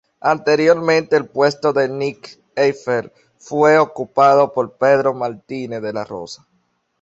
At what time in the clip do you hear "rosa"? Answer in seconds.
6.03-6.43